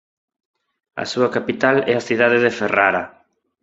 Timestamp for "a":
1.01-1.05, 1.97-2.05